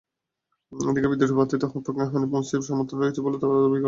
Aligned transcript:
এদিকে 0.71 1.07
বিদ্রোহী 1.11 1.33
প্রার্থীদের 1.37 1.69
পক্ষে 1.75 1.91
হানিফ 2.13 2.29
মুন্সীর 2.33 2.67
সমর্থনও 2.69 3.01
রয়েছে 3.01 3.21
বলে 3.25 3.37
তাঁরা 3.41 3.53
দাবি 3.55 3.67
করেন। 3.67 3.79